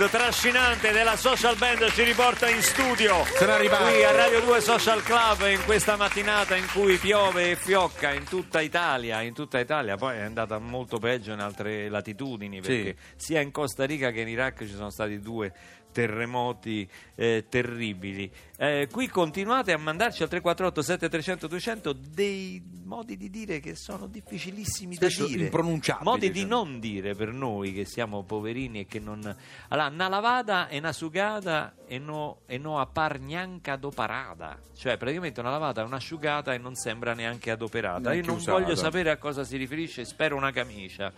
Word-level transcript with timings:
Sound 0.00 0.10
trascinante 0.10 0.92
della 0.92 1.16
social 1.16 1.56
band 1.56 1.90
ci 1.90 2.02
riporta 2.04 2.48
in 2.48 2.62
studio. 2.62 3.24
Sono 3.36 3.52
arrivato. 3.52 3.84
qui 3.84 4.02
a 4.02 4.12
Radio 4.12 4.40
2 4.40 4.60
Social 4.60 5.02
Club 5.02 5.46
in 5.50 5.62
questa 5.64 5.96
mattinata 5.96 6.56
in 6.56 6.64
cui 6.72 6.96
piove 6.96 7.50
e 7.50 7.56
fiocca 7.56 8.12
in 8.12 8.24
tutta 8.24 8.62
Italia, 8.62 9.20
in 9.20 9.34
tutta 9.34 9.58
Italia, 9.58 9.96
poi 9.96 10.16
è 10.16 10.22
andata 10.22 10.58
molto 10.58 10.98
peggio 10.98 11.32
in 11.32 11.40
altre 11.40 11.88
latitudini 11.90 12.60
perché 12.60 12.96
sia 13.16 13.40
in 13.40 13.50
Costa 13.50 13.84
Rica 13.84 14.10
che 14.10 14.20
in 14.20 14.28
Iraq 14.28 14.60
ci 14.60 14.74
sono 14.74 14.90
stati 14.90 15.20
due 15.20 15.52
terremoti 15.92 16.88
eh, 17.14 17.46
terribili. 17.48 18.30
Eh, 18.56 18.88
qui 18.90 19.08
continuate 19.08 19.72
a 19.72 19.78
mandarci 19.78 20.22
al 20.22 20.28
348 20.28 20.82
7300 20.82 21.46
200 21.46 21.92
dei 21.92 22.62
modi 22.84 23.16
di 23.16 23.30
dire 23.30 23.60
che 23.60 23.74
sono 23.76 24.06
difficilissimi 24.06 24.96
Spesso 24.96 25.22
da 25.22 25.28
dire. 25.28 25.44
impronunciabili, 25.44 26.04
Modi 26.04 26.26
di 26.30 26.42
diciamo. 26.44 26.54
non 26.64 26.80
dire 26.80 27.14
per 27.14 27.32
noi 27.32 27.72
che 27.72 27.84
siamo 27.84 28.22
poverini 28.24 28.80
e 28.80 28.86
che 28.86 28.98
non... 28.98 29.34
Allora, 29.68 29.88
una 29.88 30.08
lavata 30.08 30.68
e 30.68 30.78
una 30.78 30.92
sugata 30.92 31.74
e 31.86 31.98
no, 31.98 32.40
e 32.46 32.58
no 32.58 32.78
a 32.80 32.86
par 32.86 33.18
neanche 33.20 33.70
adoperata. 33.70 34.58
Cioè, 34.76 34.96
praticamente 34.96 35.40
una 35.40 35.50
lavata 35.50 35.82
è 35.82 35.84
un'asciugata 35.84 36.52
e 36.52 36.58
non 36.58 36.74
sembra 36.74 37.14
neanche 37.14 37.50
adoperata. 37.50 38.08
Io 38.08 38.08
Neanche 38.10 38.26
non 38.26 38.36
usata. 38.36 38.58
voglio 38.58 38.74
sapere 38.74 39.10
a 39.10 39.16
cosa 39.16 39.44
si 39.44 39.56
riferisce, 39.56 40.04
spero 40.04 40.36
una 40.36 40.50
camicia. 40.50 41.12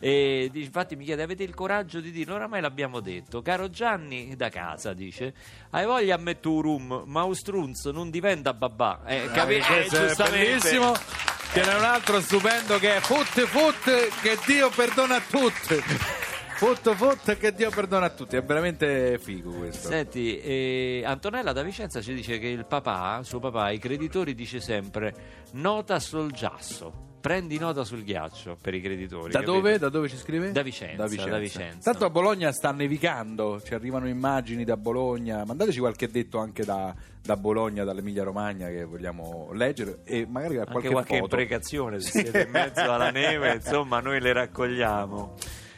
E 0.00 0.48
dice- 0.50 0.64
infatti 0.66 0.96
mi 0.96 1.04
chiede, 1.04 1.22
avete 1.22 1.42
il 1.42 1.54
coraggio 1.54 2.00
di 2.00 2.10
dirlo? 2.10 2.34
Oramai 2.34 2.60
l'abbiamo 2.60 3.00
detto. 3.00 3.42
Caro 3.42 3.68
Gianni 3.68 4.34
da 4.34 4.48
casa, 4.48 4.94
dice, 4.94 5.34
hai 5.70 5.84
voglia 5.84 6.14
a 6.14 6.18
mettere 6.18 6.54
un 6.54 6.62
rum, 6.62 7.02
ma 7.06 7.22
un 7.24 7.34
strunzo 7.34 7.92
non 7.92 8.10
diventa 8.10 8.54
babà. 8.54 9.02
Eh, 9.06 9.28
capi- 9.32 9.56
Ah, 9.60 9.74
eh, 9.74 9.84
è 9.84 9.88
giustamente. 9.88 10.68
Ce 11.52 11.62
n'è 11.64 11.74
un 11.74 11.84
altro 11.84 12.20
stupendo 12.20 12.78
che 12.78 12.96
è 12.96 13.00
Fut 13.00 13.26
Fut 13.44 14.20
che 14.22 14.38
Dio 14.46 14.70
perdona 14.70 15.16
a 15.16 15.20
tutti. 15.28 15.74
Fut 16.54 16.94
Fut 16.94 17.36
che 17.36 17.52
Dio 17.52 17.70
perdona 17.70 18.06
a 18.06 18.10
tutti. 18.10 18.36
È 18.36 18.42
veramente 18.42 19.18
figo 19.18 19.50
questo. 19.50 19.88
Senti, 19.88 20.38
eh, 20.40 21.02
Antonella 21.04 21.52
da 21.52 21.62
Vicenza 21.62 22.00
ci 22.00 22.14
dice 22.14 22.38
che 22.38 22.46
il 22.46 22.66
papà, 22.66 23.22
suo 23.24 23.40
papà, 23.40 23.64
ai 23.64 23.78
creditori 23.78 24.34
dice 24.34 24.60
sempre 24.60 25.12
nota 25.52 25.98
sul 25.98 26.30
giasso. 26.30 27.08
Prendi 27.20 27.58
nota 27.58 27.84
sul 27.84 28.02
ghiaccio 28.02 28.56
per 28.60 28.72
i 28.72 28.80
creditori. 28.80 29.30
Da 29.30 29.40
capito? 29.40 29.52
dove? 29.52 29.78
Da 29.78 29.88
dove 29.90 30.08
ci 30.08 30.16
scrive? 30.16 30.52
Da 30.52 30.62
Vicenza, 30.62 30.96
da 31.28 31.38
Vicenza. 31.38 31.90
Tanto 31.90 32.06
a 32.06 32.10
Bologna 32.10 32.50
sta 32.50 32.72
nevicando, 32.72 33.60
ci 33.62 33.74
arrivano 33.74 34.08
immagini 34.08 34.64
da 34.64 34.78
Bologna. 34.78 35.44
Mandateci 35.44 35.80
qualche 35.80 36.08
detto 36.08 36.38
anche 36.38 36.64
da, 36.64 36.94
da 37.22 37.36
Bologna, 37.36 37.84
dall'Emilia 37.84 38.22
Romagna 38.22 38.68
che 38.68 38.84
vogliamo 38.84 39.50
leggere 39.52 40.00
e 40.04 40.26
magari 40.26 40.56
Anche 40.58 40.70
qualche, 40.70 40.88
qualche 40.90 41.18
foto. 41.18 41.34
imprecazione, 41.34 42.00
se 42.00 42.10
siete 42.22 42.42
in 42.42 42.50
mezzo 42.50 42.80
alla 42.80 43.10
neve, 43.10 43.52
insomma, 43.62 44.00
noi 44.00 44.18
le 44.20 44.32
raccogliamo. 44.32 45.34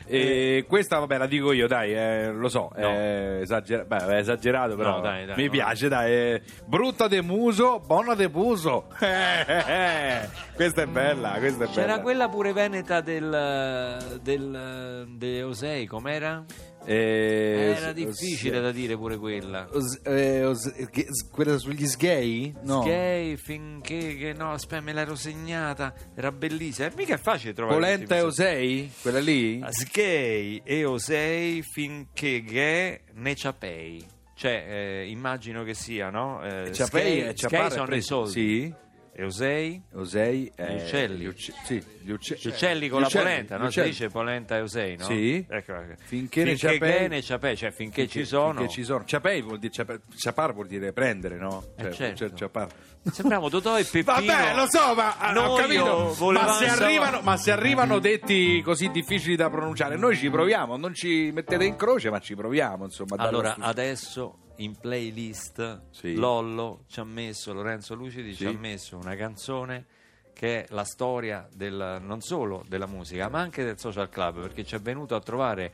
E 0.07 0.65
questa, 0.69 0.99
vabbè, 0.99 1.19
la 1.19 1.27
dico 1.27 1.53
io, 1.53 1.67
dai, 1.67 1.95
eh, 1.95 2.31
lo 2.33 2.49
so, 2.49 2.71
No. 2.77 2.89
è, 2.89 3.39
esagera- 3.43 3.85
beh, 3.85 4.07
è 4.07 4.17
esagerato, 4.19 4.77
però 4.77 4.97
No, 4.97 5.01
dai, 5.01 5.27
dai, 5.27 5.37
mi 5.37 5.45
no. 5.45 5.51
piace, 5.51 5.89
dai. 5.89 6.13
è 6.13 6.43
brutta 6.67 7.09
de 7.09 7.23
muso, 7.23 7.81
buona 7.87 8.15
de 8.15 8.29
eh. 8.29 8.85
Questa 10.55 10.83
è 10.83 10.87
bella, 10.87 11.37
questa 11.39 11.65
è 11.65 11.69
C'era 11.69 11.87
bella. 11.93 12.01
quella 12.01 12.29
pure 12.29 12.53
veneta 12.53 13.01
del, 13.01 14.19
del 14.23 15.07
de 15.17 15.43
Osei, 15.43 15.87
com'era? 15.87 16.45
Eh, 16.84 17.75
Era 17.76 17.93
difficile 17.93 18.60
da 18.60 18.72
dire 18.72 18.97
pure 18.97 19.16
quella. 19.16 19.69
eh, 20.04 20.50
che- 20.91 21.06
quella 21.31 21.56
sugli 21.59 21.87
sgay? 21.87 22.54
No. 22.62 22.82
Gay 22.82 23.37
finché 23.37 24.16
che 24.16 24.32
no, 24.32 24.53
aspetta, 24.53 24.82
me 24.82 24.93
l'ero 24.93 25.15
segnata, 25.15 25.94
era 26.15 26.32
bellissima. 26.32 26.88
E 26.88 26.93
mica 26.97 27.15
è 27.15 27.19
facile 27.19 27.53
trovare. 27.53 27.78
Polenta 27.78 28.16
e 28.16 28.20
Osei? 28.22 28.91
Quella 29.00 29.20
lì? 29.20 29.62
Sgay 29.69 30.62
e 30.65 30.84
osei 30.84 31.62
finché 31.62 32.43
gay 32.43 33.00
ne 33.14 33.34
ciapei. 33.34 34.04
Cioè, 34.34 34.64
eh, 34.69 35.09
immagino 35.09 35.62
che 35.62 35.75
sia, 35.75 36.10
no? 36.10 36.43
Eh, 36.44 36.72
Ciapei 36.72 37.20
sgay- 37.20 37.32
è 37.32 37.32
sgay 37.37 37.70
sono 37.70 37.94
i 37.94 38.03
soldi. 38.03 38.31
Sì. 38.32 38.75
E 39.15 39.25
osei? 39.25 39.83
Osei 39.93 40.50
è... 40.55 40.73
Gli 40.75 40.83
uccelli. 40.83 41.19
Gli, 41.19 41.27
ucce- 41.27 41.53
sì, 41.65 41.84
gli 42.00 42.11
ucce- 42.11 42.39
Gli 42.41 42.47
uccelli 42.49 42.89
con 42.89 42.99
gli 42.99 43.03
la 43.03 43.06
uccelli, 43.09 43.25
polenta, 43.25 43.56
gli 43.56 43.59
no? 43.59 43.65
Si 43.65 43.69
uccelli. 43.69 43.89
dice 43.91 44.09
polenta 44.09 44.56
e 44.56 44.61
osei, 44.62 44.97
no? 44.97 45.05
Sì. 45.05 45.47
Ecco, 45.50 45.73
ecco. 45.75 45.95
Finché 46.03 46.45
ne 46.45 46.56
ciapei- 46.56 46.78
gay 46.78 47.09
ne 47.09 47.21
ciapei, 47.23 47.56
cioè 47.56 47.71
finché, 47.73 48.09
ci 48.09 48.25
sono. 48.25 48.55
Finché 48.61 48.69
ci 48.73 48.84
sono. 48.84 49.05
Ciapei 49.05 49.43
vuol 49.43 49.59
dire 49.59 49.71
ciapa- 49.71 50.00
ciapar 50.17 50.55
vuol 50.55 50.67
dire 50.67 50.95
prendere, 50.95 51.37
no? 51.37 51.62
Eh, 51.77 51.93
certo. 51.93 52.17
cioè, 52.17 52.33
ciapar. 52.33 52.69
Sembriamo 53.12 53.50
Totò 53.50 53.78
e 53.78 53.84
Peppino. 53.91 54.12
Vabbè, 54.15 54.55
lo 54.55 54.67
so, 54.71 54.95
ma 54.95 55.19
ah, 55.19 55.33
Noi 55.33 55.44
ho 55.47 55.55
capito. 55.56 56.15
volevamo 56.15 56.49
Ma 56.49 56.55
se, 56.56 56.67
arrivano, 56.69 57.21
ma 57.21 57.37
se 57.37 57.50
arrivano 57.50 57.99
detti 57.99 58.62
così 58.62 58.91
difficili 58.91 59.37
da 59.37 59.50
pronunciare, 59.50 59.97
noi 59.97 60.17
ci 60.17 60.31
proviamo. 60.31 60.79
Non 60.79 60.94
ci 60.94 61.31
mettete 61.34 61.65
in 61.67 61.77
croce, 61.77 62.09
ma 62.09 62.19
ci 62.19 62.34
proviamo. 62.34 62.84
Insomma, 62.84 63.17
Allora, 63.19 63.50
stu- 63.53 63.61
adesso 63.62 64.39
in 64.62 64.77
playlist 64.78 65.81
Sì. 65.91 66.15
Lollo 66.15 66.84
ci 66.89 67.00
ha 67.00 67.05
messo, 67.05 67.53
Lorenzo 67.53 67.95
Lucidi 67.95 68.31
ci 68.34 68.47
Sì. 68.47 68.47
ha 68.47 68.59
messo 68.59 68.97
una 68.97 69.15
canzone 69.17 69.87
che 70.34 70.65
è 70.65 70.67
la 70.71 70.84
storia 70.84 71.47
del, 71.55 71.99
non 72.03 72.21
solo 72.21 72.65
della 72.67 72.87
musica, 72.87 73.28
ma 73.28 73.41
anche 73.41 73.65
del 73.65 73.78
social 73.78 74.09
club, 74.09 74.41
perché 74.41 74.65
ci 74.65 74.75
è 74.75 74.81
venuto 74.81 75.15
a 75.15 75.21
trovare 75.21 75.73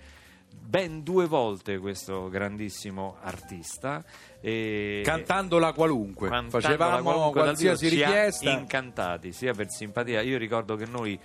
ben 0.51 1.03
due 1.03 1.27
volte 1.27 1.79
questo 1.79 2.29
grandissimo 2.29 3.17
artista. 3.23 4.05
E, 4.41 5.03
Cantandola 5.05 5.73
qualunque. 5.73 6.29
Cantandola 6.29 6.61
Facevamo 6.61 7.03
qualunque 7.03 7.41
qualsiasi 7.43 7.89
ci 7.89 7.95
richiesta. 7.97 8.51
incantati 8.51 9.33
sia 9.33 9.53
per 9.55 9.71
simpatia. 9.71 10.21
Io 10.23 10.37
ricordo 10.39 10.75
che 10.77 10.87
noi, 10.87 11.19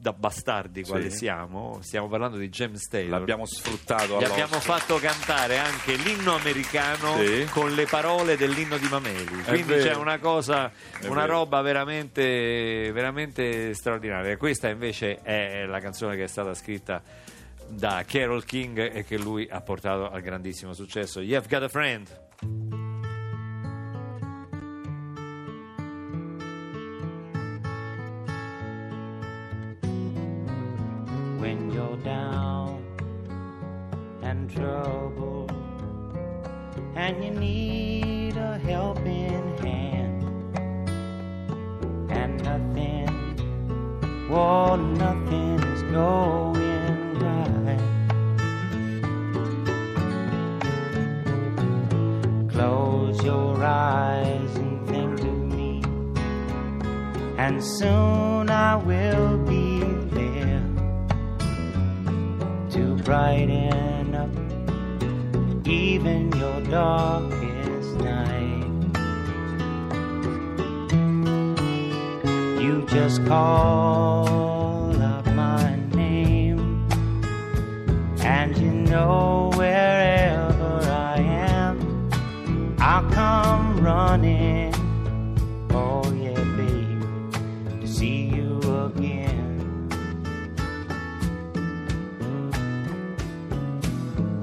da 0.00 0.12
bastardi 0.14 0.82
quali 0.82 1.10
Sì. 1.10 1.18
siamo, 1.18 1.78
stiamo 1.82 2.08
parlando 2.08 2.38
di 2.38 2.48
James 2.48 2.88
Taylor. 2.88 3.18
L'abbiamo 3.18 3.44
sfruttato 3.44 4.18
Gli 4.18 4.24
abbiamo 4.24 4.58
fatto 4.58 4.96
cantare 4.96 5.58
anche 5.58 5.94
l'inno 5.96 6.34
americano 6.36 7.18
Sì. 7.18 7.46
con 7.50 7.72
le 7.74 7.84
parole 7.84 8.36
dell'inno 8.38 8.78
di 8.78 8.88
Mameli. 8.88 9.42
Quindi 9.42 9.74
c'è 9.74 9.94
una 9.94 10.18
cosa, 10.18 10.72
È 11.00 11.06
una 11.06 11.20
vero. 11.22 11.32
roba 11.34 11.60
veramente, 11.60 12.90
veramente 12.92 13.74
straordinaria. 13.74 14.36
Questa 14.38 14.68
invece 14.68 15.20
è 15.22 15.66
la 15.66 15.80
canzone 15.80 16.16
che 16.16 16.24
è 16.24 16.28
stata 16.28 16.54
scritta 16.54 17.02
da 17.68 18.02
Carol 18.06 18.44
King 18.46 18.78
e 18.94 19.04
che 19.04 19.18
lui 19.18 19.46
ha 19.50 19.60
portato 19.60 20.10
al 20.10 20.22
grandissimo 20.22 20.72
successo. 20.72 21.20
You've 21.20 21.46
got 21.46 21.62
a 21.62 21.68
friend. 21.68 22.79
When 31.40 31.70
you're 31.70 31.96
down 31.98 32.84
and 34.20 34.50
troubled 34.50 35.50
and 36.94 37.24
you 37.24 37.30
need 37.30 38.36
a 38.36 38.58
helping 38.58 39.56
hand 39.58 40.22
and 42.10 42.44
nothing, 42.44 43.08
well, 44.28 44.76
nothing's 44.76 45.82
going 45.84 47.18
right. 47.24 47.80
Close 52.50 53.24
your 53.24 53.64
eyes 53.64 54.56
and 54.56 54.86
think 54.86 55.20
of 55.20 55.38
me, 55.56 55.82
and 57.38 57.64
soon 57.64 58.50
I 58.50 58.76
will 58.76 59.39
to 62.70 62.94
brighten 63.02 64.14
up 64.14 64.30
even 65.66 66.30
your 66.32 66.60
darkest 66.62 67.96
night. 67.96 68.64
You 72.62 72.86
just 72.86 73.24
call 73.26 75.02
out 75.02 75.26
my 75.34 75.76
name, 75.94 76.86
and 78.20 78.56
you 78.56 78.70
know 78.70 79.50
wherever 79.54 80.80
I 80.88 81.16
am, 81.18 82.08
I'll 82.78 83.10
come 83.10 83.80
running. 83.80 84.69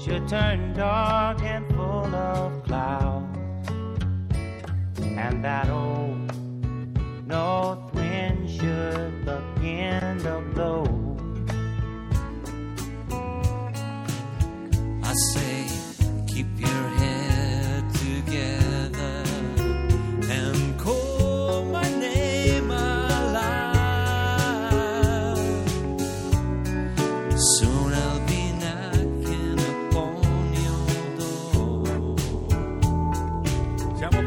should 0.00 0.26
turn 0.26 0.72
dark 0.72 1.42
and 1.42 1.66
full 1.74 2.14
of 2.14 2.64
clouds, 2.64 3.68
and 4.98 5.44
that 5.44 5.68
old 5.68 6.32
north 7.26 7.92
wind 7.94 8.48
should 8.48 9.26
begin 9.26 10.18
to 10.20 10.40
blow. 10.54 10.86
I 15.04 15.12
say, 15.34 15.66
keep 16.28 16.46
your 16.58 16.68
head 16.70 16.99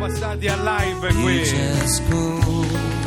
passati 0.03 0.47
a 0.49 0.55
live 0.57 1.07
qui. 1.13 3.02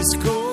disco. 0.00 0.49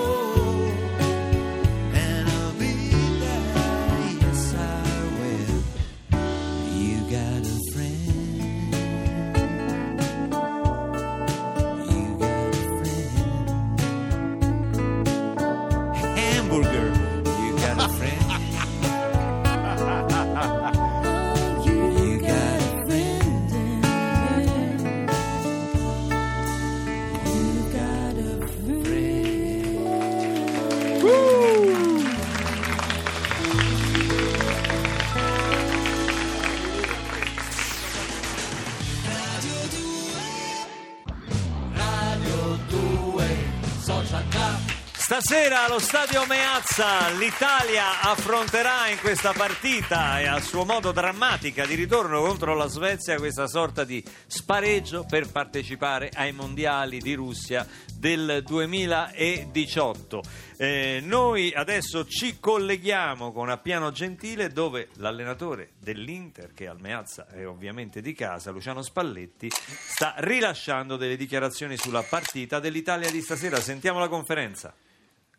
Stasera 45.27 45.65
allo 45.65 45.79
stadio 45.79 46.25
Meazza 46.25 47.09
l'Italia 47.09 47.99
affronterà 47.99 48.87
in 48.87 48.97
questa 48.99 49.33
partita 49.33 50.21
e 50.21 50.25
a 50.25 50.39
suo 50.39 50.63
modo 50.63 50.93
drammatica 50.93 51.65
di 51.65 51.75
ritorno 51.75 52.21
contro 52.21 52.55
la 52.55 52.67
Svezia 52.67 53.17
questa 53.17 53.45
sorta 53.45 53.83
di 53.83 54.01
spareggio 54.25 55.03
per 55.03 55.29
partecipare 55.29 56.11
ai 56.13 56.31
mondiali 56.31 56.99
di 56.99 57.13
Russia 57.13 57.67
del 57.93 58.41
2018. 58.41 60.23
Eh, 60.55 61.01
noi 61.03 61.51
adesso 61.53 62.05
ci 62.05 62.39
colleghiamo 62.39 63.33
con 63.33 63.49
Appiano 63.49 63.91
Gentile 63.91 64.47
dove 64.47 64.87
l'allenatore 64.93 65.71
dell'Inter, 65.77 66.53
che 66.53 66.69
al 66.69 66.79
Meazza 66.79 67.27
è 67.27 67.45
ovviamente 67.45 67.99
di 67.99 68.13
casa, 68.13 68.51
Luciano 68.51 68.81
Spalletti, 68.81 69.49
sta 69.51 70.13
rilasciando 70.19 70.95
delle 70.95 71.17
dichiarazioni 71.17 71.75
sulla 71.75 72.03
partita 72.03 72.61
dell'Italia 72.61 73.11
di 73.11 73.21
stasera. 73.21 73.59
Sentiamo 73.59 73.99
la 73.99 74.07
conferenza. 74.07 74.73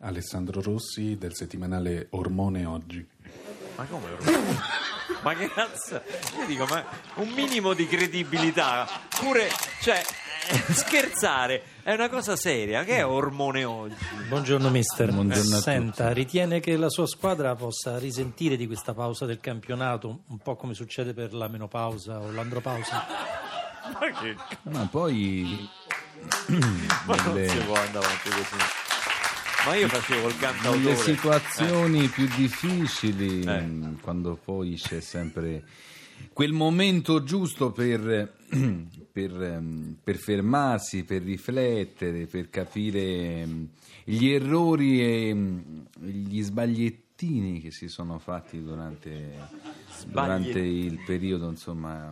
Alessandro 0.01 0.61
Rossi 0.61 1.17
del 1.17 1.35
settimanale 1.35 2.07
Ormone 2.11 2.65
Oggi. 2.65 3.05
Ma 3.75 3.83
come? 3.83 4.11
ormone? 4.11 4.57
Ma 5.21 5.35
che 5.35 5.49
cazzo? 5.49 6.01
Io 6.39 6.45
dico, 6.45 6.65
ma 6.65 6.85
un 7.15 7.27
minimo 7.29 7.73
di 7.73 7.85
credibilità, 7.85 8.87
pure, 9.19 9.49
cioè, 9.81 10.01
scherzare 10.71 11.63
è 11.83 11.91
una 11.91 12.07
cosa 12.07 12.37
seria. 12.37 12.85
Che 12.85 12.95
è 12.95 13.05
ormone 13.05 13.65
oggi? 13.65 13.97
Buongiorno 14.29 14.69
mister. 14.69 15.11
Buongiorno 15.11 15.57
a 15.57 15.59
Senta, 15.59 16.13
ritiene 16.13 16.61
che 16.61 16.77
la 16.77 16.89
sua 16.89 17.05
squadra 17.05 17.53
possa 17.55 17.97
risentire 17.97 18.55
di 18.55 18.65
questa 18.65 18.93
pausa 18.93 19.25
del 19.25 19.41
campionato, 19.41 20.21
un 20.27 20.37
po' 20.37 20.55
come 20.55 20.73
succede 20.73 21.13
per 21.13 21.33
la 21.33 21.49
menopausa 21.49 22.19
o 22.19 22.31
l'andropausa? 22.31 23.05
Ma 23.91 24.11
che 24.21 24.35
Ma 24.61 24.87
poi 24.89 25.69
ma 26.47 27.15
non 27.15 27.33
nelle, 27.33 27.49
si 27.49 27.57
può 27.57 27.75
andare 27.75 28.05
avanti 28.05 28.29
così. 28.29 28.88
Ma 29.69 29.75
io 29.75 29.87
facevo 29.87 30.27
il 30.29 30.37
cantautore. 30.39 30.95
situazioni 30.95 32.07
più 32.07 32.27
difficili, 32.35 33.43
Eh. 33.43 33.67
quando 34.01 34.35
poi 34.43 34.73
c'è 34.73 34.99
sempre 34.99 35.63
quel 36.33 36.53
momento 36.53 37.21
giusto 37.21 37.71
per, 37.71 38.33
per, 39.11 39.43
ehm, 39.43 39.97
per 40.03 40.17
fermarsi, 40.17 41.03
per 41.03 41.21
riflettere, 41.21 42.25
per 42.25 42.49
capire 42.49 43.45
mh, 43.45 43.69
gli 44.05 44.29
errori 44.29 45.03
e 45.03 45.33
mh, 45.35 45.85
gli 45.99 46.41
sbagliettini 46.41 47.61
che 47.61 47.69
si 47.69 47.89
sono 47.89 48.17
fatti 48.17 48.63
durante, 48.63 49.33
durante 50.07 50.57
il 50.57 50.99
periodo, 51.05 51.47
insomma, 51.47 52.11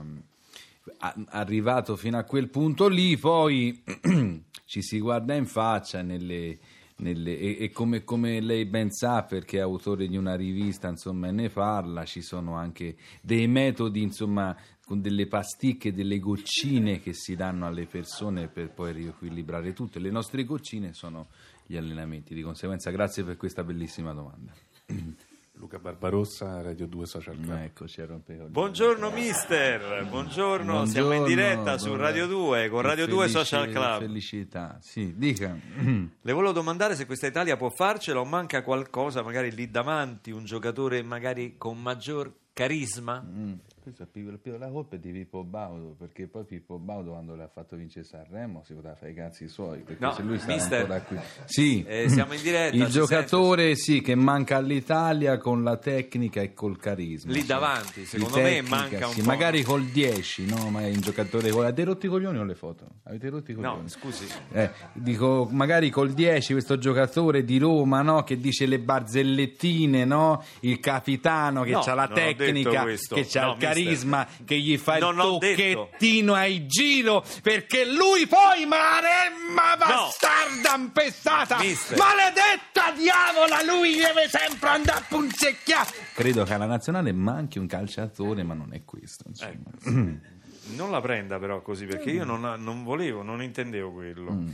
arrivato 1.29 1.95
fino 1.95 2.19
a 2.19 2.23
quel 2.23 2.49
punto 2.49 2.87
lì, 2.87 3.17
poi 3.17 3.81
ci 4.65 4.83
si 4.83 4.99
guarda 4.99 5.33
in 5.33 5.47
faccia 5.47 6.03
nelle, 6.03 6.59
nelle- 6.97 7.37
e, 7.37 7.57
e 7.59 7.71
come, 7.71 8.03
come 8.03 8.39
lei 8.39 8.65
ben 8.65 8.91
sa, 8.91 9.23
perché 9.23 9.57
è 9.57 9.61
autore 9.61 10.07
di 10.07 10.17
una 10.17 10.35
rivista, 10.35 10.87
insomma, 10.87 11.31
ne 11.31 11.49
parla, 11.49 12.05
ci 12.05 12.21
sono 12.21 12.55
anche 12.55 12.95
dei 13.21 13.47
metodi, 13.47 14.01
insomma, 14.01 14.55
con 14.85 15.01
delle 15.01 15.27
pasticche, 15.27 15.93
delle 15.93 16.19
goccine 16.19 16.99
che 16.99 17.13
si 17.13 17.35
danno 17.35 17.65
alle 17.67 17.85
persone 17.85 18.47
per 18.47 18.71
poi 18.71 18.93
riequilibrare 18.93 19.73
tutto. 19.73 19.99
Le 19.99 20.11
nostre 20.11 20.45
goccine 20.45 20.93
sono 20.93 21.27
gli 21.65 21.75
allenamenti, 21.75 22.33
di 22.33 22.41
conseguenza 22.41 22.89
grazie 22.91 23.23
per 23.23 23.35
questa 23.35 23.63
bellissima 23.63 24.13
domanda. 24.13 24.53
Luca 25.59 25.79
Barbarossa, 25.79 26.61
Radio 26.61 26.85
2 26.85 27.05
Social 27.07 27.39
Club. 27.39 27.61
Eccoci 27.63 28.01
a 28.01 28.05
rompere. 28.05 28.45
Buongiorno 28.45 29.09
mister, 29.09 30.05
buongiorno, 30.07 30.85
siamo 30.85 31.13
in 31.13 31.23
Buongiorno, 31.23 31.25
diretta 31.27 31.77
su 31.79 31.95
Radio 31.95 32.27
2 32.27 32.69
con 32.69 32.81
Radio 32.81 33.07
2 33.07 33.15
felici- 33.27 33.37
Social 33.37 33.69
Club. 33.71 33.99
Felicità, 34.01 34.77
sì, 34.81 35.15
dica. 35.17 35.57
Le 36.21 36.31
volevo 36.31 36.51
domandare 36.51 36.95
se 36.95 37.07
questa 37.07 37.25
Italia 37.25 37.57
può 37.57 37.69
farcela 37.69 38.19
o 38.19 38.25
manca 38.25 38.61
qualcosa 38.61 39.23
magari 39.23 39.51
lì 39.51 39.69
davanti, 39.71 40.29
un 40.29 40.45
giocatore 40.45 41.01
magari 41.01 41.55
con 41.57 41.81
maggior 41.81 42.31
carisma? 42.53 43.23
Mm, 43.27 43.53
questo 43.87 44.03
è 44.03 44.05
Pippo- 44.11 44.57
la 44.57 44.67
colpa 44.69 44.95
è 44.97 44.99
di 44.99 45.11
Pippo 45.11 45.43
Baudo 45.45 45.95
perché 45.97 46.27
poi 46.27 46.43
Pippo 46.43 46.77
Baudo 46.77 47.11
quando 47.11 47.35
l'ha 47.35 47.47
fatto 47.47 47.77
vincere 47.77 48.03
Sanremo 48.03 48.61
si 48.65 48.73
poteva 48.73 48.95
fare 48.95 49.11
i 49.11 49.13
cazzi 49.13 49.47
suoi 49.47 49.79
perché 49.79 50.03
No, 50.03 50.11
se 50.11 50.23
lui 50.23 50.37
stava 50.37 50.53
mister, 50.55 50.79
ancora 50.81 51.01
qui 51.01 51.17
sì 51.45 51.83
eh, 51.87 52.09
siamo 52.09 52.33
in 52.33 52.41
diretta, 52.41 52.75
il 52.75 52.87
giocatore 52.87 53.75
sì 53.75 54.01
che 54.01 54.13
manca 54.15 54.57
all'Italia 54.57 55.37
con 55.37 55.63
la 55.63 55.77
tecnica 55.77 56.41
e 56.41 56.53
col 56.53 56.77
carisma 56.77 57.31
Lì 57.31 57.41
sì. 57.41 57.45
davanti, 57.47 58.05
secondo 58.05 58.35
me 58.37 58.43
tecnica, 58.43 58.75
manca 58.75 59.07
un 59.07 59.13
sì, 59.13 59.19
po'. 59.21 59.25
magari 59.25 59.63
col 59.63 59.83
10 59.85 60.45
no 60.47 60.69
magari 60.69 60.93
un 60.93 61.01
giocatore 61.01 61.49
con 61.51 61.63
avete 61.63 61.83
rotto 61.85 62.05
i 62.07 62.09
coglioni 62.09 62.37
o 62.39 62.43
le 62.43 62.55
foto 62.55 62.87
avete 63.03 63.29
rotto 63.29 63.51
i 63.51 63.53
coglioni 63.53 63.81
No, 63.83 63.87
scusi. 63.87 64.27
eh, 64.51 64.69
dico, 64.93 65.47
magari 65.49 65.89
col 65.89 66.11
10 66.11 66.51
questo 66.51 66.77
giocatore 66.77 67.45
di 67.45 67.57
Roma 67.57 68.01
no, 68.01 68.23
che 68.23 68.37
dice 68.37 68.65
le 68.65 68.79
barzellettine, 68.79 70.03
no? 70.03 70.43
il 70.61 70.79
capitano 70.81 71.63
che 71.63 71.71
No, 71.71 71.79
ha 71.79 71.93
la 71.93 72.07
tecnica, 72.07 72.83
che 72.85 73.27
ha 73.39 73.45
No, 73.45 73.51
il 73.53 73.57
carisma 73.57 73.76
carisma 73.83 74.27
che 74.45 74.57
gli 74.59 74.77
fa 74.77 74.97
Non 74.97 75.15
il 75.15 75.21
tocchettino 75.21 76.33
ai 76.33 76.67
giro 76.67 77.23
perché 77.41 77.85
lui 77.85 78.27
poi 78.27 78.65
maremma 78.65 79.75
bastarda 79.77 80.75
impestata 80.75 81.59
Mister. 81.59 81.97
maledetta 81.97 82.91
diavola 82.95 83.63
lui 83.63 83.95
deve 83.95 84.27
sempre 84.29 84.69
andare 84.69 84.99
a 84.99 85.05
punzecchiare 85.07 85.89
credo 86.13 86.43
che 86.43 86.53
alla 86.53 86.65
nazionale 86.65 87.11
manchi 87.11 87.59
un 87.59 87.67
calciatore 87.67 88.43
ma 88.43 88.53
non 88.53 88.73
è 88.73 88.83
questo 88.85 89.25
insomma. 89.27 89.51
Ecco. 89.51 90.25
Non 90.69 90.91
la 90.91 90.99
prenda 90.99 91.39
però 91.39 91.61
così 91.61 91.85
perché 91.85 92.09
io 92.11 92.25
non, 92.25 92.41
non 92.61 92.83
volevo, 92.83 93.21
non 93.21 93.41
intendevo 93.41 93.93
quello. 93.93 94.31
Mm. 94.33 94.47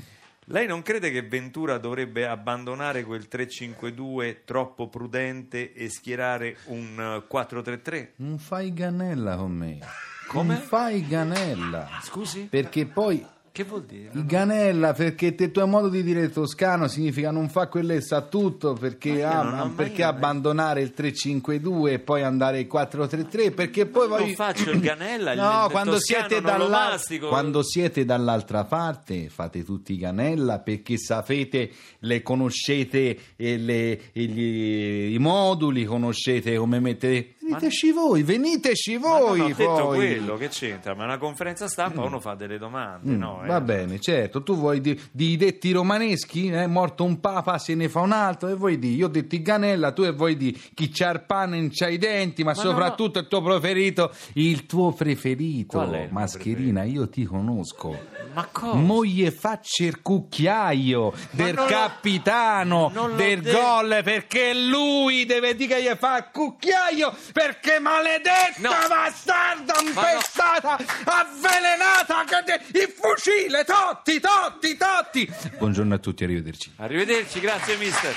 Lei 0.47 0.67
non 0.67 0.81
crede 0.81 1.09
che 1.11 1.21
Ventura 1.21 1.77
dovrebbe 1.77 2.27
abbandonare 2.27 3.03
quel 3.03 3.27
3-5-2 3.31 4.39
troppo 4.43 4.89
prudente 4.89 5.73
e 5.73 5.89
schierare 5.89 6.57
un 6.65 7.23
eh, 7.29 7.33
4-3-3? 7.33 8.07
non 8.17 8.37
fai 8.39 8.73
ganella 8.73 9.35
con 9.37 9.51
me 9.53 9.79
Come? 10.27 10.53
non 10.55 10.63
fai 10.63 11.07
ganella 11.07 11.87
Scusi? 12.01 12.47
perché 12.49 12.85
poi 12.85 13.25
Che 13.53 13.65
vuol 13.65 13.83
dire? 13.83 14.09
Il 14.13 14.25
Ganella, 14.25 14.93
perché 14.93 15.35
il 15.37 15.51
tuo 15.51 15.67
modo 15.67 15.87
di 15.87 16.01
dire 16.01 16.31
toscano 16.31 16.87
significa 16.87 17.29
non 17.29 17.49
fa 17.49 17.67
quello 17.67 17.93
e 17.93 18.01
sa 18.01 18.21
tutto, 18.23 18.73
perché, 18.73 19.23
ah, 19.23 19.43
non 19.43 19.75
perché 19.75 20.01
abbandonare 20.01 20.81
il 20.81 20.91
3-5-2 20.97 21.89
e 21.91 21.99
poi 21.99 22.23
andare 22.23 22.61
il 22.61 22.67
4-3-3, 22.67 23.53
perché 23.53 23.85
poi 23.85 24.07
Non 24.07 24.17
voi... 24.17 24.33
faccio 24.33 24.71
il 24.71 24.79
Ganella, 24.79 25.35
No, 25.35 25.65
il 25.65 25.71
quando 25.71 25.99
siete, 25.99 26.39
non 26.39 26.45
dalla- 26.45 26.97
quando 27.27 27.61
siete 27.61 28.05
dall'altra 28.05 28.63
parte 28.63 29.29
fate 29.29 29.63
tutti 29.63 29.97
Ganella 29.97 30.57
perché 30.57 30.97
sapete, 30.97 31.69
le 31.99 32.23
conoscete 32.23 33.17
e 33.35 33.57
le- 33.57 33.99
gli- 34.13 35.13
i 35.13 35.17
moduli, 35.19 35.85
conoscete 35.85 36.55
come 36.57 36.79
mettere... 36.79 37.35
Veniteci 37.45 37.91
voi, 37.91 38.23
veniteci 38.23 38.97
Ma 38.97 39.17
voi 39.19 39.37
non 39.39 39.51
ho 39.51 39.53
detto 39.53 39.73
poi. 39.87 39.95
quello, 39.97 40.35
che 40.37 40.47
c'entra? 40.47 40.95
Ma 40.95 41.01
è 41.01 41.05
una 41.05 41.17
conferenza 41.17 41.67
stampa 41.67 42.01
uno 42.03 42.19
fa 42.19 42.35
delle 42.35 42.57
domande, 42.57 43.11
Mm, 43.11 43.17
no? 43.17 43.43
eh? 43.43 43.47
Va 43.47 43.59
bene, 43.61 43.99
certo. 43.99 44.43
Tu 44.43 44.55
vuoi 44.55 44.79
di, 44.81 44.99
di 45.11 45.35
detti 45.35 45.71
romaneschi? 45.71 46.47
È 46.49 46.65
morto 46.67 47.03
un 47.03 47.19
papa, 47.19 47.57
se 47.57 47.75
ne 47.75 47.89
fa 47.89 47.99
un 47.99 48.11
altro. 48.13 48.47
E 48.49 48.55
vuoi 48.55 48.79
di? 48.79 48.95
Io 48.95 49.07
ho 49.07 49.09
detto 49.09 49.35
Ganella, 49.41 49.91
tu 49.91 50.03
e 50.03 50.11
vuoi 50.11 50.37
di 50.37 50.51
chi 50.73 50.89
c'ha 50.89 51.09
il 51.11 51.23
pane 51.25 51.57
non 51.59 51.69
c'ha 51.71 51.89
i 51.89 51.97
denti, 51.97 52.43
ma, 52.43 52.51
Ma 52.55 52.55
soprattutto 52.55 53.19
il 53.19 53.27
tuo 53.27 53.41
preferito. 53.41 54.11
Il 54.33 54.65
tuo 54.65 54.91
preferito, 54.93 55.81
il 55.81 56.07
mascherina, 56.11 56.83
io 56.83 57.09
ti 57.09 57.25
conosco. 57.25 58.21
Ma 58.33 58.47
cosa? 58.51 58.75
Moglie 58.75 59.29
faccia 59.31 59.83
il 59.83 60.01
cucchiaio 60.01 61.13
del 61.31 61.53
non 61.53 61.65
l'ho- 61.65 61.69
capitano 61.71 62.91
del 63.15 63.41
gol 63.43 64.01
perché 64.03 64.53
lui 64.55 65.25
deve 65.25 65.55
dire 65.55 65.75
che 65.75 65.83
gli 65.83 65.95
fa 65.97 66.17
il 66.17 66.25
cucchiaio 66.33 67.13
perché 67.43 67.77
maledetta 67.79 68.59
No. 68.59 68.69
bastarda 68.87 69.73
no. 69.73 69.87
impestata 69.89 70.77
avvelenata 71.03 72.23
che 72.23 72.43
de- 72.45 72.79
il 72.79 72.87
fucile 72.95 73.65
Totti 73.65 74.19
Totti 74.21 74.77
Totti 74.77 75.33
buongiorno 75.57 75.93
a 75.95 75.97
tutti 75.97 76.23
arrivederci 76.23 76.71
Arrivederci, 76.77 77.39
grazie 77.41 77.75
mister. 77.77 78.13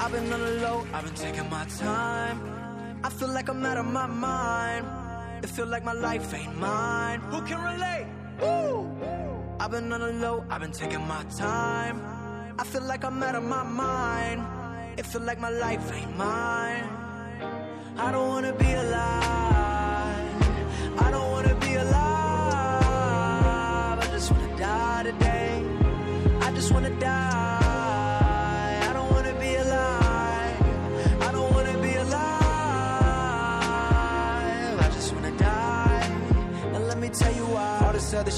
I've 0.00 0.12
been 0.12 0.32
on 0.32 0.40
the 0.40 0.60
low, 0.60 0.84
I've 0.92 1.04
been 1.04 1.14
taking 1.14 1.48
my 1.50 1.64
time. 1.78 2.40
I 3.04 3.10
feel 3.10 3.28
like 3.28 3.48
I'm 3.48 3.64
out 3.64 3.76
of 3.78 3.86
my 3.86 4.06
mind. 4.06 4.86
It 5.44 5.50
feel 5.50 5.66
like 5.66 5.84
my 5.84 5.92
life 5.92 6.32
ain't 6.34 6.56
mine. 6.58 7.20
Who 7.30 7.42
can 7.42 7.60
relate? 7.62 8.06
Woo! 8.40 8.88
I've 9.60 9.70
been 9.70 9.92
on 9.92 10.00
the 10.00 10.12
low, 10.12 10.44
I've 10.50 10.60
been 10.60 10.72
taking 10.72 11.06
my 11.06 11.22
time. 11.36 12.00
I 12.60 12.64
feel 12.64 12.82
like 12.82 13.04
I'm 13.04 13.22
out 13.22 13.36
of 13.36 13.44
my 13.44 13.62
mind. 13.62 14.44
It 14.98 15.06
feel 15.06 15.20
like 15.22 15.38
my 15.38 15.48
life 15.48 15.92
ain't 15.92 16.16
mine. 16.16 16.82
I 17.96 18.10
don't 18.10 18.28
wanna 18.28 18.52
be 18.52 18.72
alive. 18.72 20.42
I 20.98 21.10
don't 21.12 21.30
wanna 21.30 21.54
be 21.54 21.74
alive. 21.74 22.00
I 24.02 24.06
just 24.10 24.32
wanna 24.32 24.56
die 24.58 25.02
today. 25.04 25.62
I 26.40 26.50
just 26.52 26.72
wanna 26.72 26.90
die. 26.98 27.37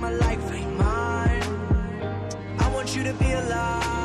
Like 0.00 0.12
my 0.12 0.26
life 0.26 0.52
ain't 0.52 0.78
mine. 0.78 1.42
I 2.58 2.70
want 2.72 2.94
you 2.96 3.04
to 3.04 3.12
be 3.14 3.32
alive. 3.32 3.97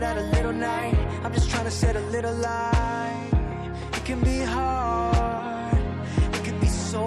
Without 0.00 0.16
a 0.16 0.22
little 0.30 0.52
night? 0.54 0.96
I'm 1.22 1.34
just 1.34 1.50
trying 1.50 1.66
to 1.66 1.70
set 1.70 1.94
a 1.94 2.00
little 2.08 2.32
light. 2.32 3.30
It 3.92 4.02
can 4.02 4.18
be 4.20 4.38
hard, 4.40 5.76
it 6.32 6.42
can 6.42 6.58
be 6.58 6.68
so 6.68 7.02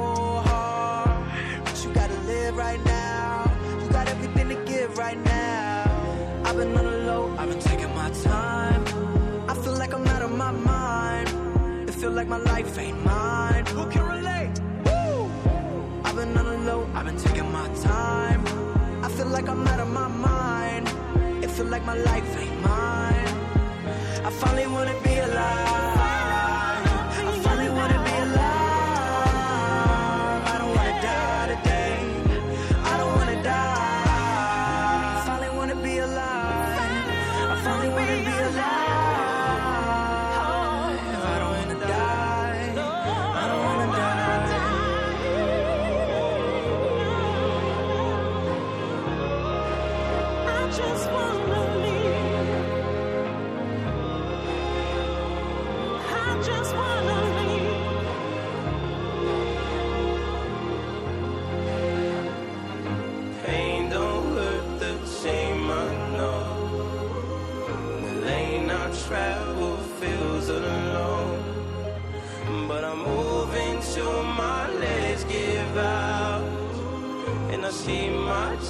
hard. 0.45 1.25
But 1.65 1.83
you 1.83 1.91
gotta 1.91 2.19
live 2.27 2.55
right 2.55 2.79
now. 2.85 3.51
You 3.81 3.89
got 3.89 4.07
everything 4.07 4.50
to 4.50 4.63
give 4.65 4.95
right 4.95 5.17
now. 5.25 6.43
I've 6.45 6.55
been 6.55 6.77
on 6.77 6.85
the 6.85 6.97
low, 7.09 7.35
I've 7.39 7.50
been 7.50 7.59
taking 7.59 7.89
my 7.95 8.12
time. 8.12 8.83
I 9.50 9.55
feel 9.55 9.73
like 9.73 9.91
I'm 9.91 10.05
out 10.09 10.21
of 10.21 10.31
my 10.31 10.51
mind. 10.51 11.89
It 11.89 11.95
feel 11.95 12.12
like 12.12 12.27
my 12.27 12.38
life 12.38 12.77
ain't 12.77 13.03
mine. 13.03 13.65
Who 13.73 13.89
can 13.89 14.03
relate? 14.05 14.53
Woo! 14.85 15.31
I've 16.03 16.15
been 16.15 16.38
on 16.38 16.45
the 16.45 16.57
low, 16.71 16.88
I've 16.93 17.07
been 17.07 17.17
taking 17.17 17.51
my 17.51 17.67
time. 17.81 18.45
I 19.03 19.09
feel 19.09 19.29
like 19.29 19.50
I'm 19.50 19.65
out 19.65 19.79
of 19.79 19.89
my 19.89 20.07
mind. 20.07 20.88
It 21.43 21.50
feel 21.50 21.65
like 21.65 21.83
my 21.85 21.97
life 21.97 22.38
ain't 22.38 22.52
finally 24.43 24.67
wanna 24.67 24.93
be 25.03 25.12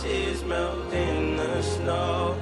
my 0.03 0.09
tears 0.09 0.41
melt 0.43 0.93
in 0.93 1.35
the 1.37 1.61
snow. 1.61 2.35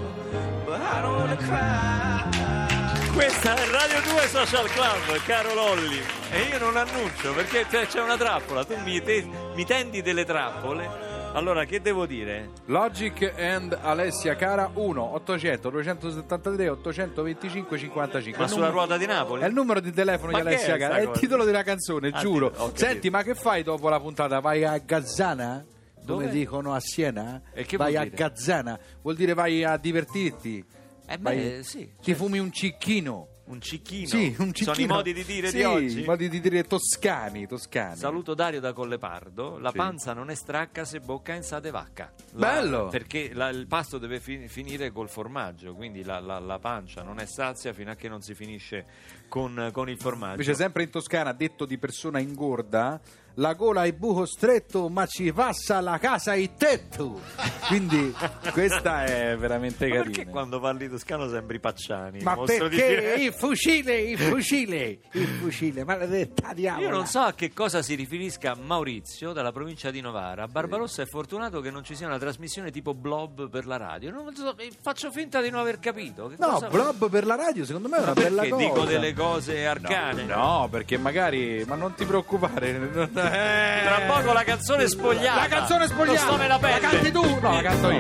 But 0.66 0.80
I 0.82 1.02
don't 1.02 1.16
wanna 1.18 1.36
cry. 1.38 3.10
Questa 3.14 3.56
è 3.56 3.68
Radio 3.70 4.02
2 4.14 4.28
Social 4.28 4.68
Club, 4.70 5.22
caro 5.26 5.54
Lolli. 5.54 6.00
E 6.32 6.42
io 6.50 6.60
non 6.60 6.76
annuncio 6.78 7.34
perché 7.34 7.66
c'è, 7.68 8.02
una 8.02 8.18
trappola. 8.18 8.64
Tu 8.64 8.76
mi, 8.84 9.02
te- 9.02 9.28
mi 9.54 9.66
tendi 9.66 10.02
delle 10.02 10.24
trappole. 10.26 11.10
Allora, 11.34 11.64
che 11.66 11.80
devo 11.82 12.06
dire? 12.06 12.50
Logic 12.66 13.34
and 13.38 13.78
Alessia 13.82 14.36
Cara 14.36 14.70
1 14.74 15.14
800 15.14 15.70
273 15.70 16.70
825 16.70 17.78
55 17.78 18.42
Ma 18.42 18.48
sulla 18.50 18.66
numero- 18.66 18.78
ruota 18.86 18.98
di 18.98 19.06
Napoli? 19.06 19.42
È 19.42 19.46
il 19.46 19.54
numero 19.54 19.80
di 19.80 19.94
telefono 19.94 20.32
Ma 20.34 20.42
di 20.42 20.48
Alessia 20.48 20.76
è 20.76 20.78
Cara, 20.78 20.96
è 20.98 21.02
il 21.04 21.12
titolo 21.12 21.46
della 21.46 21.64
canzone, 21.64 22.10
Ah, 22.14 22.20
giuro. 22.20 22.52
Senti, 22.74 23.10
ma 23.10 23.24
che 23.24 23.34
fai 23.36 23.64
dopo 23.64 23.88
la 23.88 24.00
puntata? 24.02 24.40
Vai 24.42 24.66
a 24.66 24.78
Gazzana? 24.78 25.64
Come 26.06 26.26
Dove? 26.26 26.30
dicono 26.30 26.74
a 26.74 26.80
Siena? 26.80 27.42
E 27.54 27.64
che 27.66 27.78
vai 27.78 27.96
a? 27.96 28.06
Gazzana, 28.06 28.80
vuol 29.02 29.16
dire 29.16 29.34
vai 29.34 29.64
a 29.64 29.78
divertirti. 29.78 30.66
Eh 31.06 31.18
beh, 31.18 31.62
sì. 31.64 31.92
Ti 32.02 32.14
fumi 32.16 32.40
un 32.40 32.52
cicchino. 32.52 33.28
Un 33.44 33.60
cicchino. 33.60 34.08
Sì, 34.08 34.34
un 34.40 34.54
cicchino. 34.54 34.74
Sono 34.74 34.86
i 34.86 34.88
modi 34.88 35.14
di 35.14 35.26
dire 35.26 35.50
Sì, 35.50 35.58
di 35.58 35.64
oggi? 35.66 36.04
modi 36.06 36.30
di 36.30 36.40
dire 36.40 36.64
toscani, 36.64 37.48
toscani. 37.48 37.98
Saluto 37.98 38.34
Dario 38.34 38.62
da 38.62 38.72
Collepardo. 38.72 39.58
La 39.60 39.72
Sì. 39.72 39.78
panza 39.78 40.14
non 40.14 40.30
è 40.30 40.36
stracca 40.36 40.86
se 40.86 41.02
bocca 41.02 41.34
in 41.34 41.44
sa 41.44 41.60
de 41.60 41.70
vacca. 41.70 42.14
La- 42.34 42.48
Bello! 42.62 42.88
Perché 42.88 43.32
la- 43.34 43.50
il 43.50 43.68
pasto 43.68 43.98
deve 43.98 44.22
fi- 44.22 44.48
finire 44.48 44.92
col 44.94 45.10
formaggio, 45.10 45.74
quindi 45.74 46.02
la, 46.04 46.20
la- 46.22 46.40
la 46.40 46.60
pancia 46.60 47.02
non 47.04 47.20
è 47.20 47.26
sazia 47.26 47.74
fino 47.74 47.92
a 47.92 47.96
che 47.96 48.08
non 48.08 48.22
si 48.22 48.34
finisce 48.36 48.86
con, 49.28 49.70
con 49.74 49.90
il 49.90 49.98
formaggio. 49.98 50.32
Invece 50.40 50.54
sempre 50.54 50.84
in 50.84 50.90
Toscana, 50.90 51.34
detto 51.34 51.66
di 51.66 51.78
persona 51.78 52.20
ingorda, 52.20 53.02
la 53.36 53.54
gola 53.54 53.84
è 53.84 53.94
buco 53.94 54.26
stretto, 54.26 54.90
ma 54.90 55.06
ci 55.06 55.32
passa 55.34 55.80
la 55.82 55.98
casa 55.98 56.36
il 56.36 56.54
tetto. 56.56 57.20
Quindi 57.68 58.14
questa 58.52 59.06
è 59.06 59.36
veramente 59.38 59.88
Ma 59.88 59.96
carina. 59.96 60.16
perché 60.16 60.30
quando 60.30 60.60
parli 60.60 60.90
toscano 60.90 61.30
sembri 61.30 61.60
Pacciani? 61.60 62.22
Ma 62.22 62.36
perché 62.38 62.70
Firenze? 62.70 63.24
il 63.24 63.34
fucile, 63.34 64.00
il 64.02 64.18
fucile, 64.20 65.00
il 65.14 65.28
fucile, 65.28 65.84
maledetta 65.84 66.54
diavola. 66.54 66.86
Io 66.88 66.92
non 66.94 67.06
so 67.06 67.20
a 67.20 67.34
che 67.34 67.54
cosa 67.54 67.82
si 67.82 67.96
riferisca 67.96 68.56
Maurizio 68.56 69.32
dalla 69.32 69.52
provincia 69.52 69.92
di 69.92 70.02
Novara. 70.02 70.48
Barbarossa 70.48 71.02
è 71.02 71.06
fortunato 71.06 71.62
che 71.62 71.72
non 71.72 71.84
ci 71.84 71.96
sia 71.96 72.08
una 72.08 72.18
trasmissione 72.20 72.72
tipo 72.72 72.94
blob 72.94 73.50
per 73.50 73.66
la 73.66 73.78
radio. 73.78 74.12
Non 74.12 74.36
so, 74.36 74.56
faccio 74.82 75.12
finta 75.12 75.42
di 75.42 75.50
non 75.50 75.62
aver 75.62 75.80
capito. 75.80 76.28
Che 76.28 76.36
No, 76.40 76.48
cosa- 76.54 76.68
blob 76.68 77.10
per 77.10 77.26
la 77.26 77.36
radio 77.36 77.64
secondo 77.66 77.88
me 77.88 77.98
è 77.98 78.02
una 78.02 78.14
bella 78.14 78.42
perché 78.42 78.50
cosa. 78.50 78.66
dico 78.74 78.84
delle 78.86 79.14
cose 79.14 79.66
arcane? 79.66 80.24
No, 80.26 80.68
perché 80.70 80.98
magari... 80.98 81.64
Ma 81.68 81.76
non 81.76 81.94
ti 81.94 82.06
preoccupare. 82.06 82.72
non- 82.92 83.10
eh. 83.26 83.82
Tra 83.86 84.00
poco 84.08 84.34
la 84.34 84.44
canzone 84.44 84.88
spogliata. 84.88 85.42
La 85.42 85.48
canzone 85.48 85.86
spogliata. 85.88 86.20
Non 86.26 86.28
sto 86.28 86.38
nella 86.38 86.54
La 86.54 86.60
pelle. 86.60 86.80
canti 86.80 87.12
tu? 87.12 87.40
No, 87.40 87.54
la 87.54 87.62
canto 87.62 87.90
io. 87.92 88.00